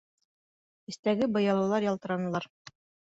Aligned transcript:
Эстәге 0.93 1.27
быялалар 1.35 1.89
ялтыранылар. 1.91 2.49